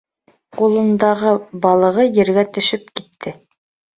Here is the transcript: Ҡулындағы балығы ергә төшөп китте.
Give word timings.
Ҡулындағы 0.59 1.33
балығы 1.65 2.05
ергә 2.21 2.45
төшөп 2.57 2.89
китте. 3.01 3.37